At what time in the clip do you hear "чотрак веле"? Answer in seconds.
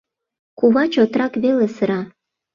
0.93-1.67